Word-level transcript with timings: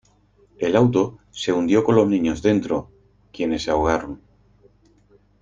El 0.57 0.75
auto 0.75 1.19
se 1.29 1.53
hundió 1.53 1.83
con 1.83 1.95
los 1.95 2.07
niños 2.07 2.41
dentro, 2.41 2.89
quienes 3.31 3.61
se 3.61 3.69
ahogaron. 3.69 4.19